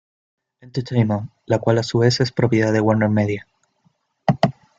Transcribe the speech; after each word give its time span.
Entertainment, 0.61 1.29
la 1.45 1.59
cual 1.59 1.77
a 1.77 1.83
su 1.83 1.99
vez 1.99 2.21
es 2.21 2.31
propiedad 2.31 2.73
de 2.73 2.81
WarnerMedia. 2.81 3.45